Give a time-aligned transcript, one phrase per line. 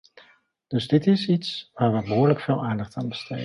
[0.67, 3.39] Dus dit is iets waar we behoorlijk veel aandacht aan besteden.